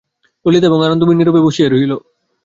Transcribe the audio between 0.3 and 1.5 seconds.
ললিতা এবং আনন্দময়ী নীরবে